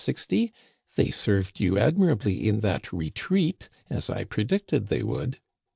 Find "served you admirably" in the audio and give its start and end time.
1.11-2.47